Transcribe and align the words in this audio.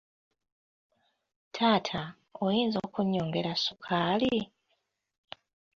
Taata, 1.55 2.03
oyinza 2.45 2.77
okunyongera 2.87 3.51
sukaali? 3.63 4.35